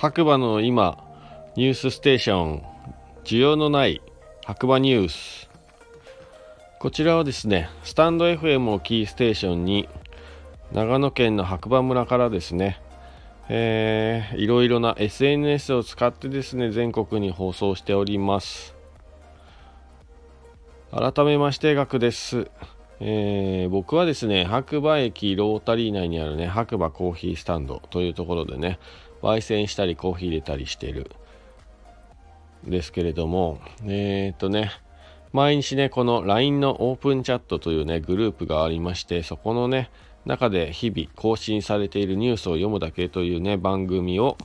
[0.00, 0.96] 白馬の今
[1.56, 2.62] ニュースステーション。
[3.22, 4.00] 需要のない
[4.46, 5.50] 白馬ニュース。
[6.78, 9.90] こちらはですねスタンド FM をキーステーションに
[10.72, 12.80] 長野県の白馬村からですね
[13.50, 18.74] えー、いろいろな SNS を使ってですね全国に放送しております。
[20.92, 22.50] 改めましてガクです、
[23.00, 28.78] えー、僕はですね白馬駅ロータリー内にあるね白馬コーヒースタンドというところでね
[29.22, 31.10] 焙煎したりコーヒー入れたりしてる。
[32.64, 34.70] ですけれどもえー、っとね
[35.32, 39.90] 毎日ねこの LINE のオープンチャットというねグループがありましてそこのね
[40.26, 44.36] 中で日々更新されているニュースを読むだけというね番組を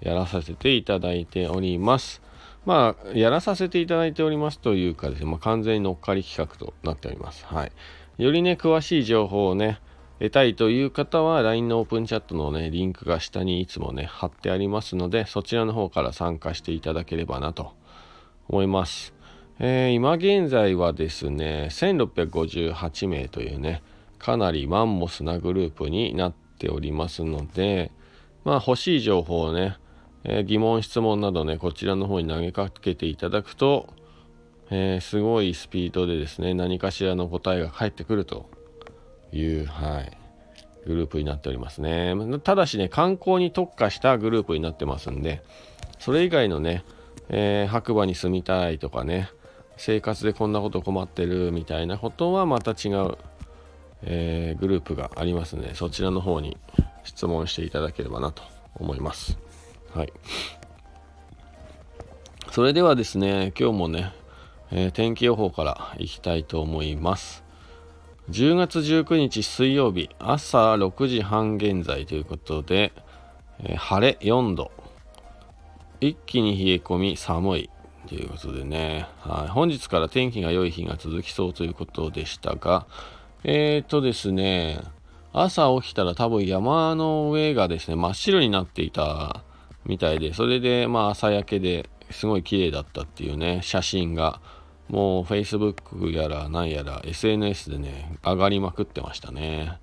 [0.00, 2.20] やらさせていただいております。
[2.66, 7.46] まあやらさせていただいておりますというかですね、まあ、完全に乗っかり企画となっております。
[7.46, 7.72] はい。
[8.18, 9.80] よりね詳しい情報をね
[10.18, 17.72] 得たいという方は LINE のオープンチャットのねリンクが下にいつもね貼ってありますのでそちらの方から参加していただければなと
[18.48, 19.14] 思います。
[19.58, 23.82] えー、今現在はですね1658名というね
[24.18, 27.92] かなりマンモスなグループになっておりますので、
[28.44, 29.76] まあ欲しい情報をね、
[30.24, 33.88] えー、疑問質問などね、こちらの方に投げかけていただくと、
[34.70, 38.50] えー、すごいスピードでですね、何かしらの答えが返ってくると
[39.32, 40.16] いう、はい、
[40.86, 42.14] グループになっておりますね。
[42.42, 45.42] ただしね、観光に特化したグループになってますんで、
[45.98, 46.84] それ以外のね、
[47.28, 49.30] えー、白馬に住みたいとかね、
[49.76, 53.18] 生活でこんなこと困ってるみたいなことはまた違う
[54.02, 56.56] えー、グループがありますのでそちらの方に
[57.04, 58.42] 質問していただければなと
[58.74, 59.38] 思います。
[59.94, 60.12] はい。
[62.50, 64.12] それではですね、今日もね、
[64.70, 67.44] えー、天気予報からいきたいと思います。
[68.30, 72.92] 10月19日水曜日朝6時半現在ということで、
[73.60, 74.72] えー、晴れ4度。
[76.00, 77.70] 一気に冷え込み寒い
[78.08, 82.86] ということでね、はい、本日から天気が良い日が続きそうということでしたが、
[83.44, 84.80] えー、とですね、
[85.32, 89.44] 朝起きたら多分山の上がですね、真っ白になっていた
[89.84, 94.40] みたいで、それでまあ朝焼けですごい綺麗だったっていうね、写真が、
[94.88, 99.78] もう Facebook やら何やら SNS でね、上がりまくってましたね。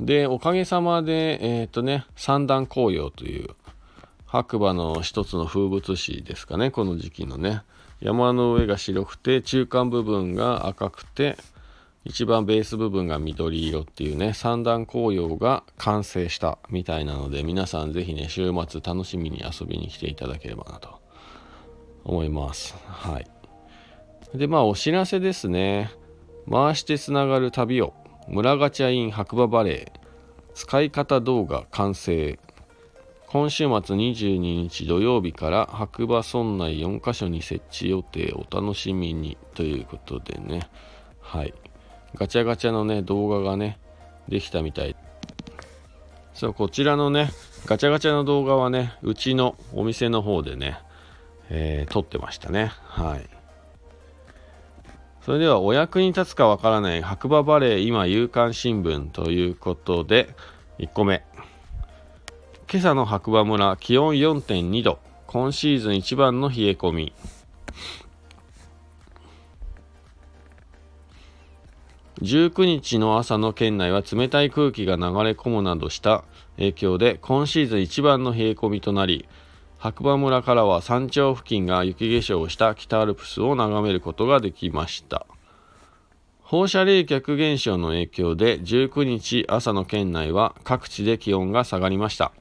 [0.00, 3.50] で、おかげさまで、えー、っとね、三段紅葉という
[4.26, 7.62] 白馬の一つの風物詩ですかね、この時期のね。
[8.00, 11.36] 山の上が白くて、中間部分が赤くて、
[12.08, 21.00] 一番ベース部分が緑色っていうね三段紅葉が完成したみたいなので皆さん是非ね週末楽しみに遊びに来ていただければなと
[22.04, 23.37] 思いますはい
[24.34, 25.90] でまあお知らせですね
[26.50, 27.94] 回してつながる旅を
[28.28, 29.98] 村ガチャイン白馬バレー
[30.54, 32.38] 使い方動画完成
[33.26, 40.68] 今週末22日土曜日から白馬村内4カ所に設置予定お楽しみにということでね
[41.20, 41.54] はい
[42.14, 43.78] ガチャガチャのね、動画がね、
[44.28, 44.96] できたみたい。
[46.34, 47.30] そう、こちらのね、
[47.66, 50.78] ガチャガチャの動画はね、うちのお店の方でね、
[51.50, 52.72] えー、撮ってましたね。
[52.84, 53.37] はい。
[55.28, 60.34] それではお役に立つかわからない白馬バレー今夕刊新聞ということで、
[60.78, 61.22] 1個目。
[62.66, 64.98] 今朝の白馬村気温4.2度。
[65.26, 67.12] 今シーズン一番の冷え込み。
[72.22, 76.24] 19日の朝の県内は冷たい空気が流れ込むなどした
[76.56, 79.28] 影響で今シーズン一番の冷え込みとなり
[79.78, 85.24] 白馬村からは山頂付近が雪化粧した北アルプスを眺めることができました。
[86.40, 92.32] 放射冷却現象の影響で19日朝の県内は各地で気温が下がりました。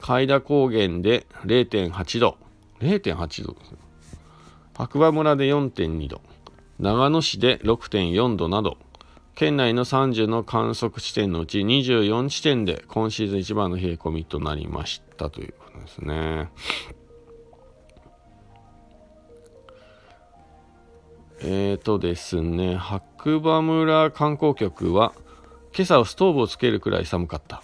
[0.00, 2.36] 海田高原で0.8度。
[2.80, 3.56] 0.8度。
[4.76, 6.20] 白馬村で4.2度。
[6.78, 8.78] 長野市で6.4度など。
[9.34, 15.54] 県内の30の観測地点のうち24地点で今シーズン一番の冷え込みとなりましたという。
[15.78, 16.48] ですね。
[21.40, 25.12] えーとですね、白馬村観光局は
[25.74, 27.62] 今朝はストーブをつけるくらい寒かった。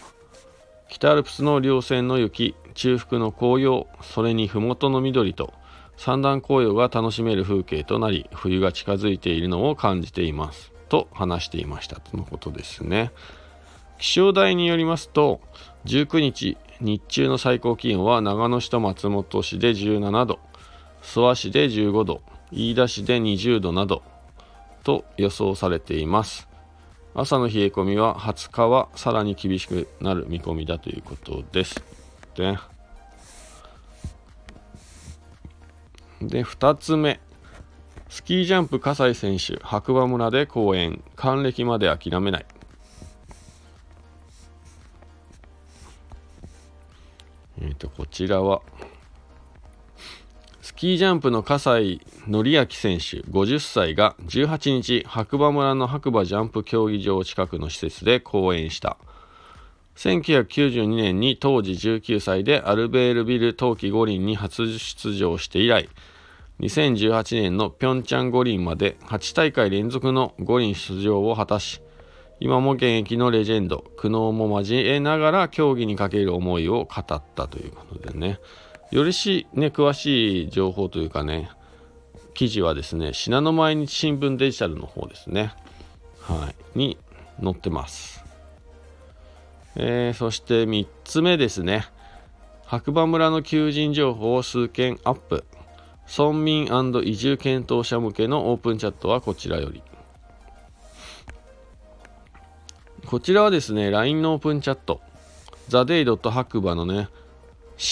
[0.89, 5.53] 北アルプスの稜線の雪、中腹の紅葉、それに麓の緑と
[5.97, 13.13] 三段紅葉が楽しめる風景となり冬が近づいているのを感じていますと話していましたとのことですね
[13.99, 15.41] 気象台によりますと
[15.87, 20.39] 19日日中の最高気温は長野市と松本市で17度、
[21.03, 24.03] 諏訪市で15度、飯田市で20度など
[24.83, 26.49] と予想されています。
[27.15, 31.83] 朝の冷え込みは20日はさらに厳しくなる見込みだということです。
[32.35, 32.59] で、
[36.21, 37.21] で2つ目。
[38.09, 42.47] スキージャンプ葛西選手白馬村で公演還暦まで諦めない
[47.65, 48.61] え、ー、と、こちらは、
[50.61, 58.97] スキージャンプの葛西紀明選手50歳が18日白馬村の白馬ジャンプ競技場近くの施設で講演した。
[59.97, 65.89] 1992年に当時19歳でアルベールビル冬季五輪に初出場して以来
[66.61, 71.81] 2018年のピョンチャン五輪まで8大会連続の五輪出場を果たし
[72.41, 78.39] 今も現役のレジェンド苦悩も交えながら競技にかける思いを語ったということでね
[78.91, 81.51] よりし、ね、詳しい情報というかね
[82.35, 85.53] 記事はですね信濃毎日新聞デジタルの方ですね
[86.21, 86.99] はいに
[87.43, 88.25] 載ってます
[89.77, 91.87] えー、そして3つ目ですね。
[92.65, 95.45] 白馬村の求人情報を数件アップ。
[96.07, 96.69] 村民
[97.05, 99.83] 移住検討者向けのオープンチャットはこちらより。
[103.07, 105.03] こちらはですね、LINE のオープンチャット。
[105.69, 107.09] ザデイドット白馬のね、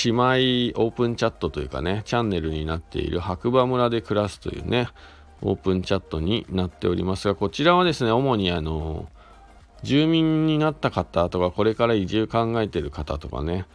[0.05, 4.89] 姉妹オープンチャットというかね、チャンネルになっている白馬村で暮らすというね、
[5.43, 9.07] オープンチャットになっておりますが、こちらはですね、主にあの、
[9.83, 13.67] 住民になった方とか、これから移住考えてる方とかね、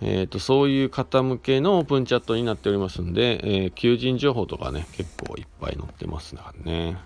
[0.00, 6.98] えーと、そういう方向けのオープンチャットになっておりますんで、えー、求人情報とかね、結構いっぱい載ってますからね。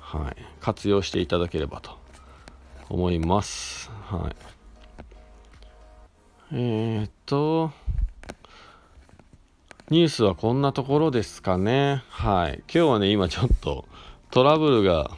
[0.00, 0.36] はい。
[0.60, 2.05] 活用していただければと
[2.88, 3.90] 思います。
[4.04, 4.36] はい。
[6.52, 7.72] えーと、
[9.90, 12.02] ニュースはこんなところですかね。
[12.08, 12.62] はい。
[12.72, 13.84] 今日はね、今ちょっと
[14.30, 15.10] トラブルが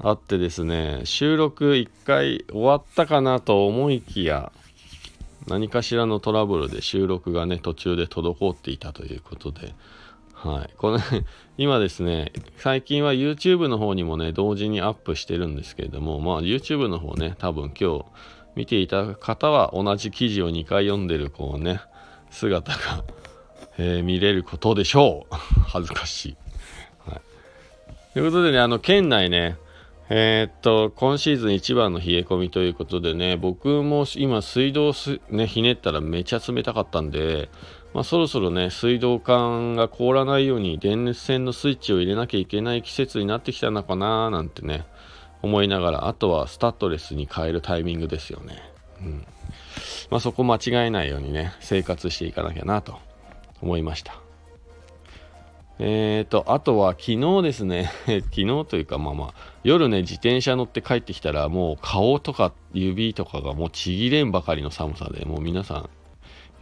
[0.00, 4.52] あってですね、収録1回終わったかなと思いきや、
[5.46, 9.74] 何かしらのトラブルで収録がね、途中で滞っていたということで、
[10.44, 10.70] はい。
[10.76, 10.98] この
[11.56, 18.04] 今ですね、最近は YouTube の方にもね、同時にアップしてるんですけれども、まあ YouTube の方ね、多分今日
[18.54, 21.80] 見ていた方は同じ記事を2回読んでるこうね、
[22.30, 23.04] 姿が、
[23.78, 25.34] えー、見れることでしょう。
[25.66, 26.36] 恥ずかしい。
[27.10, 27.20] はい。
[28.12, 29.56] ということでね、あの、県内ね、
[30.10, 37.48] えー、っと、今シーズン一番の冷え込みということでね、僕も今水道す、ね、ひねったらめちゃ冷たかったんで、
[37.94, 44.84] まあ、そろそろね、水道管が凍らないように電熱線のスイッチを入れなきゃいけない季節になってきたのかななんてね、
[45.42, 48.58] 思いながら、あとはスタッドレスに変えるタイミングですよね。
[49.00, 49.26] うん。
[50.10, 52.98] まあ、そこ間違えないようにね、生活していかなきゃなと
[53.62, 54.20] 思いました。
[55.78, 65.90] えーと、あとは昨日ですね、 昨日というかまあまあ、夜ね、自転車乗って帰ってきたら、もう顔とか指とかがもうちぎれんばかりの寒さで、もう皆さん、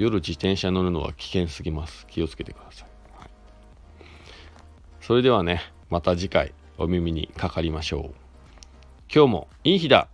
[0.03, 2.07] 夜自転車乗るのは危険すぎます。
[2.09, 2.89] 気をつけてください。
[3.19, 3.29] はい、
[5.01, 8.15] それではね、また次回お耳にかかりましょう。
[9.15, 10.09] 今日もいい日だ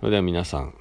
[0.00, 0.74] それでは皆さん、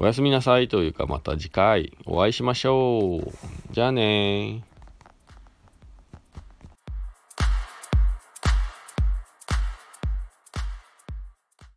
[0.00, 3.32] おやすみなさいというかまた次回お会いしましょう。
[3.70, 4.64] じゃあね